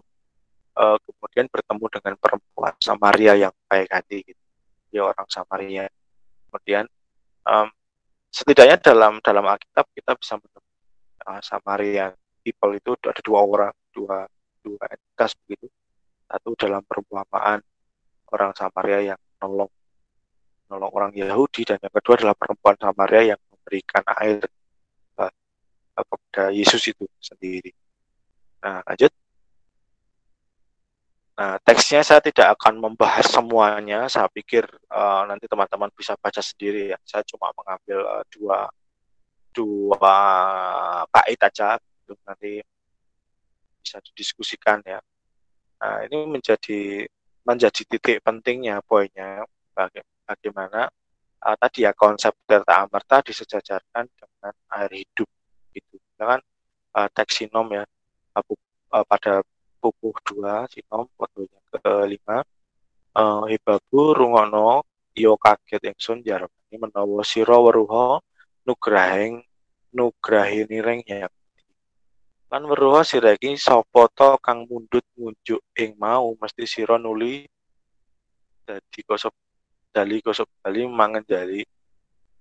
[0.77, 4.43] uh, kemudian bertemu dengan perempuan Samaria yang baik hati gitu.
[4.93, 5.86] dia orang Samaria.
[6.47, 6.86] Kemudian
[7.43, 7.67] um,
[8.31, 10.77] setidaknya dalam dalam Alkitab kita bisa menemukan
[11.25, 12.13] uh, Samaria
[12.45, 14.29] people itu ada dua orang dua
[14.62, 15.67] dua entitas begitu.
[16.25, 17.60] Satu dalam perumpamaan
[18.34, 19.71] orang Samaria yang menolong
[20.65, 24.41] menolong orang Yahudi dan yang kedua adalah perempuan Samaria yang memberikan air
[25.21, 25.34] uh,
[25.93, 27.73] kepada Yesus itu sendiri
[28.65, 29.13] Nah, lanjut.
[31.36, 34.10] Nah, teksnya saya tidak akan membahas semuanya.
[34.10, 36.97] Saya pikir uh, nanti teman-teman bisa baca sendiri ya.
[37.06, 38.65] Saya cuma mengambil uh, dua
[39.54, 40.17] dua
[41.13, 42.63] bait aja untuk nanti
[43.84, 44.97] bisa didiskusikan ya.
[45.78, 47.06] Nah, ini menjadi
[47.45, 49.45] menjadi titik pentingnya poinnya
[50.25, 50.89] bagaimana
[51.45, 55.30] uh, tadi ya konsep delta amerta disejajarkan dengan air hidup
[55.75, 56.01] gitu.
[56.17, 56.41] Dengan
[56.95, 57.86] uh, teksinom ya
[58.36, 59.41] uh, pada
[59.80, 62.43] pupuh dua sinom waktunya kelima
[63.15, 64.84] uh, hibabu rungono
[65.15, 68.19] yo kaget ingsun jarani menawa sira weruha
[68.67, 69.45] nugrahing
[69.95, 71.30] nugrahi nireng ya
[72.52, 77.48] kan weruha sira iki sapa kang mundut ngunjuk ing mau mesti sira nuli
[78.65, 79.32] dadi kosop
[79.93, 81.63] dali kosop bali mangan jali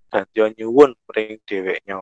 [0.09, 1.99] dan nyuwun ring dheweknya.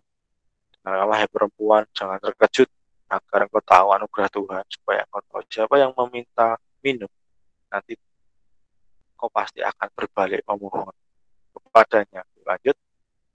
[0.84, 2.70] Nah, perempuan jangan terkejut
[3.10, 7.10] agar engkau tahu anugerah Tuhan supaya engkau tahu siapa yang meminta minum.
[7.70, 7.98] Nanti
[9.18, 10.94] kau pasti akan berbalik memohon
[11.56, 12.22] kepadanya.
[12.44, 12.78] Lanjut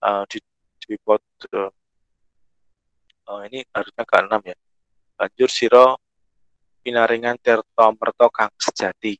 [0.05, 0.39] uh, di
[0.79, 1.21] di pot
[1.53, 1.69] uh,
[3.29, 4.57] uh, ini harusnya ke enam ya.
[5.19, 5.99] Lanjut siro
[6.85, 9.17] pinaringan terto merto kang sejati.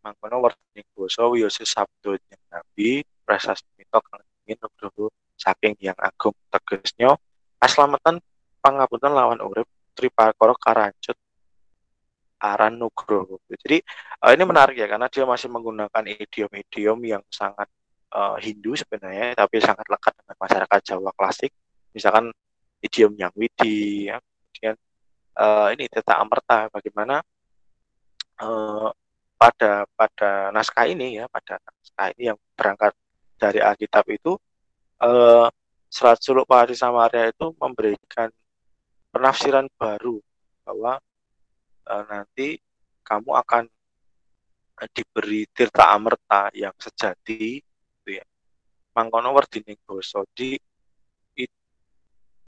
[0.00, 2.16] Mangkono warning boso wiyose sabdo
[2.48, 6.34] nabi prasasti mito kang ingin nugroho saking yang agung.
[6.48, 7.14] Tegesnya
[7.60, 8.18] aslamatan
[8.60, 11.18] pangapunten lawan urip Tripakara Karancut
[12.40, 13.36] Aran Nugroho.
[13.48, 13.84] Jadi
[14.24, 17.68] uh, ini menarik ya karena dia masih menggunakan idiom-idiom yang sangat
[18.16, 21.52] uh, Hindu sebenarnya tapi sangat lekat dengan masyarakat Jawa klasik.
[21.92, 22.32] Misalkan
[22.80, 24.16] idiom yang widi ya.
[24.20, 24.76] Kemudian
[25.36, 27.20] uh, ini Teta Amerta bagaimana
[28.40, 28.88] uh,
[29.36, 32.92] pada pada naskah ini ya pada naskah ini yang berangkat
[33.40, 34.36] dari Alkitab itu
[35.00, 35.48] uh,
[35.90, 38.30] Serat Suluk Pahari Samaria itu memberikan
[39.10, 40.22] penafsiran baru
[40.64, 40.98] bahwa
[41.90, 42.58] uh, nanti
[43.02, 43.64] kamu akan
[44.96, 48.24] diberi tirta amerta yang sejati gitu ya.
[48.96, 50.56] Mangkono werdine basa di
[51.36, 51.52] it,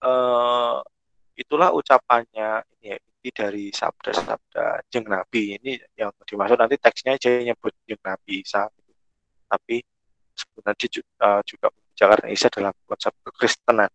[0.00, 0.80] uh,
[1.36, 5.60] itulah ucapannya ini ya inti dari sabda-sabda jeng nabi.
[5.60, 8.92] Ini yang dimaksud nanti teksnya aja nyebut jeng nabi Isa gitu.
[9.52, 9.84] tapi
[10.32, 13.92] sebenarnya juga, uh, juga membicarakan Isa dalam konsep kekristenan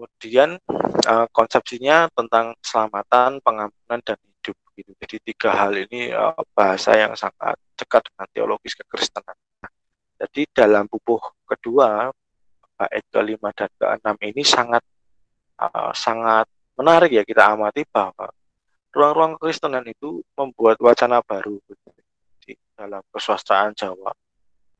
[0.00, 0.56] kemudian
[1.04, 4.96] uh, konsepsinya tentang keselamatan pengampunan dan hidup gitu.
[4.96, 9.36] Jadi tiga hal ini uh, bahasa yang sangat dekat dengan teologis kekristenan.
[10.16, 12.08] Jadi dalam bubuh kedua
[12.80, 14.80] bait kelima dan keenam ini sangat
[15.60, 16.48] uh, sangat
[16.80, 18.32] menarik ya kita amati bahwa
[18.96, 21.60] ruang-ruang kekristenan itu membuat wacana baru
[22.40, 24.16] di dalam kesusastraan Jawa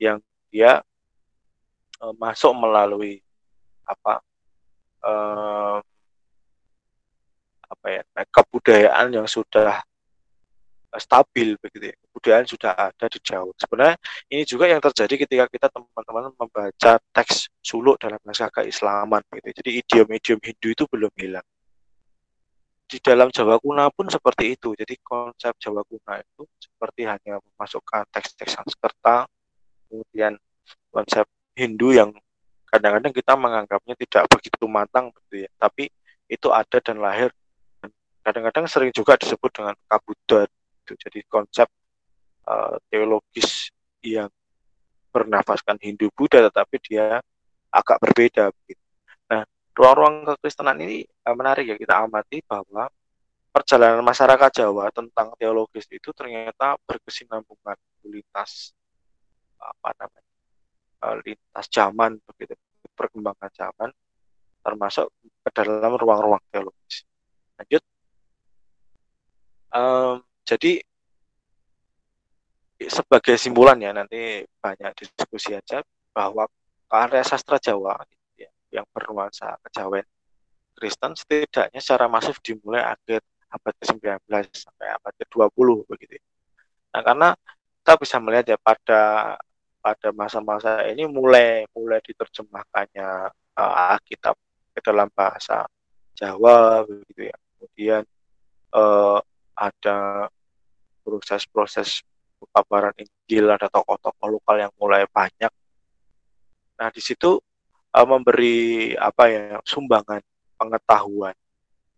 [0.00, 0.16] yang
[0.48, 0.80] dia
[2.16, 3.20] masuk melalui
[3.84, 4.24] apa
[5.04, 5.78] uh,
[7.70, 9.80] apa ya kebudayaan yang sudah
[10.98, 11.96] stabil begitu ya.
[12.10, 13.54] Kebudayaan sudah ada di Jawa.
[13.54, 13.96] Sebenarnya
[14.26, 19.48] ini juga yang terjadi ketika kita teman-teman membaca teks suluk dalam naskah keislaman gitu.
[19.62, 21.46] Jadi idiom-idiom Hindu itu belum hilang.
[22.90, 24.74] Di dalam Jawa kuno pun seperti itu.
[24.74, 29.30] Jadi konsep Jawa kuno itu seperti hanya memasukkan teks-teks Sanskerta,
[29.86, 30.34] kemudian
[30.90, 31.22] konsep
[31.54, 32.10] Hindu yang
[32.70, 35.50] kadang-kadang kita menganggapnya tidak begitu matang begitu ya.
[35.58, 35.90] Tapi
[36.30, 37.34] itu ada dan lahir
[38.22, 40.46] kadang-kadang sering juga disebut dengan kabudat
[40.80, 40.92] gitu.
[40.94, 41.66] Jadi konsep
[42.46, 44.30] uh, teologis yang
[45.10, 47.18] bernafaskan Hindu Buddha tetapi dia
[47.74, 48.84] agak berbeda begitu.
[49.26, 49.42] Nah,
[49.74, 52.86] ruang-ruang kekristenan ini uh, menarik ya kita amati bahwa
[53.50, 57.74] perjalanan masyarakat Jawa tentang teologis itu ternyata berkesinambungan
[58.06, 58.70] lintas
[59.58, 60.29] apa namanya
[61.04, 62.54] uh, lintas zaman begitu
[62.96, 63.90] perkembangan zaman
[64.60, 65.08] termasuk
[65.40, 67.08] ke dalam ruang-ruang teologis.
[67.56, 67.82] Lanjut.
[69.72, 70.84] Um, jadi
[72.80, 76.48] sebagai simpulan ya nanti banyak diskusi aja bahwa
[76.90, 77.96] karya sastra Jawa
[78.36, 80.04] ya, yang bernuansa kejawen
[80.80, 83.20] Kristen setidaknya secara masif dimulai akhir
[83.52, 86.16] abad ke-19 sampai abad ke-20 begitu.
[86.96, 87.28] Nah, karena
[87.82, 89.00] kita bisa melihat ya pada
[89.80, 93.08] pada masa-masa ini mulai mulai diterjemahkannya
[93.56, 94.36] uh, Alkitab
[94.76, 95.64] ke dalam bahasa
[96.14, 97.36] Jawa begitu ya.
[97.56, 98.02] Kemudian
[98.76, 99.18] uh,
[99.56, 100.28] ada
[101.00, 102.04] proses-proses
[102.52, 105.52] kabaran Injil, ada tokoh-tokoh lokal yang mulai banyak.
[106.80, 107.40] Nah, di situ
[107.96, 110.20] uh, memberi apa ya sumbangan
[110.56, 111.36] pengetahuan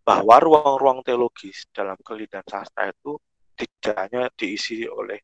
[0.03, 3.15] bahwa ruang-ruang teologis dalam kelidan sastra itu
[3.55, 5.19] tidak hanya diisi oleh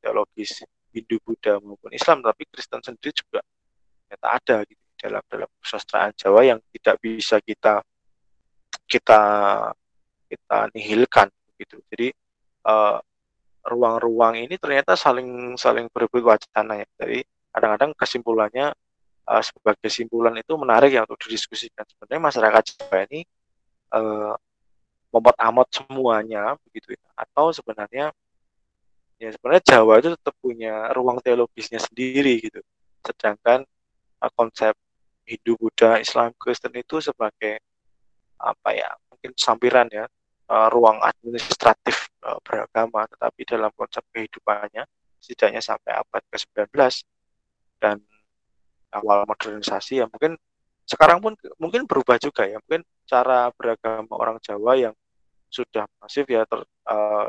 [0.00, 0.64] teologis
[0.98, 3.40] Hindu, Buddha maupun Islam, tapi Kristen sendiri juga
[4.08, 7.84] ternyata ada gitu dalam dalam kesusastraan Jawa yang tidak bisa kita
[8.88, 9.20] kita
[10.26, 11.28] kita nihilkan
[11.60, 11.78] gitu.
[11.92, 12.08] Jadi
[12.66, 12.98] eh,
[13.68, 16.86] ruang-ruang ini ternyata saling saling berebut wacana ya.
[16.98, 17.20] Jadi
[17.52, 18.72] kadang-kadang kesimpulannya
[19.28, 21.84] uh, sebagai kesimpulan itu menarik ya untuk didiskusikan.
[21.84, 23.20] Sebenarnya masyarakat Jawa ini
[23.92, 24.34] uh,
[25.12, 27.06] memot amot semuanya begitu ya.
[27.18, 28.14] Atau sebenarnya
[29.18, 32.62] ya sebenarnya Jawa itu tetap punya ruang teologisnya sendiri gitu.
[33.02, 33.66] Sedangkan
[34.22, 34.74] uh, konsep
[35.28, 37.60] Hindu, Buddha, Islam, Kristen itu sebagai
[38.38, 40.06] apa ya mungkin sampiran ya
[40.48, 44.86] uh, ruang administratif uh, beragama, tetapi dalam konsep kehidupannya
[45.18, 46.70] setidaknya sampai abad ke-19
[47.82, 47.98] dan
[48.94, 50.38] awal modernisasi ya mungkin
[50.88, 54.94] sekarang pun mungkin berubah juga ya mungkin cara beragama orang Jawa yang
[55.52, 57.28] sudah masif ya ter, uh,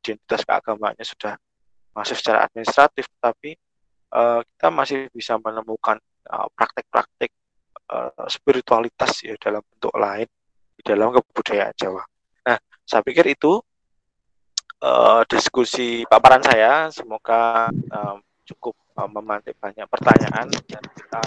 [0.00, 1.36] identitas keagamaannya sudah
[1.92, 3.54] masif secara administratif tapi
[4.16, 7.30] uh, kita masih bisa menemukan praktek-praktek
[7.90, 10.28] uh, uh, spiritualitas ya dalam bentuk lain
[10.78, 12.02] di dalam kebudayaan Jawa.
[12.46, 13.58] Nah, saya pikir itu
[14.80, 16.88] uh, diskusi paparan saya.
[16.94, 21.22] Semoga um, cukup uh, memantik banyak pertanyaan dan kita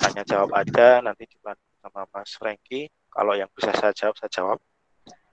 [0.00, 2.88] tanya jawab ada nanti dibantu sama Mas Franky.
[3.10, 4.58] Kalau yang bisa saya jawab, saya jawab.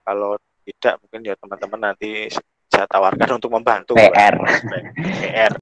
[0.08, 2.28] Kalau tidak, mungkin ya teman-teman nanti
[2.68, 3.96] saya tawarkan untuk membantu.
[3.96, 4.36] PR.
[5.24, 5.54] PR.